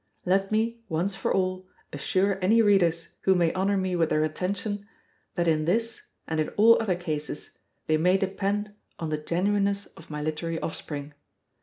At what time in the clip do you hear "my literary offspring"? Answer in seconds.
10.09-11.13